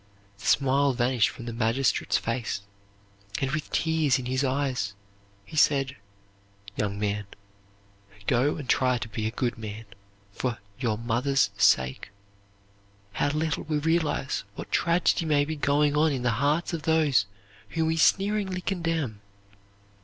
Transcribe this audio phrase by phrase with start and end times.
[0.39, 2.63] The smile vanished from the magistrate's face
[3.39, 4.95] and, with tears in his eyes,
[5.45, 5.95] he said,
[6.75, 7.27] "Young man,
[8.25, 9.85] go and try to be a good man,
[10.31, 12.09] for your mother's sake."
[13.13, 17.27] How little we realize what tragedy may be going on in the hearts of those
[17.69, 19.21] whom we sneeringly condemn!